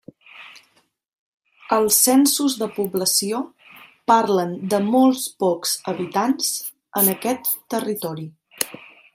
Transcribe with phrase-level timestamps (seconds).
[1.77, 3.43] Els censos de població
[4.13, 6.51] parlen de molt pocs habitants
[7.03, 8.31] en aquest territori.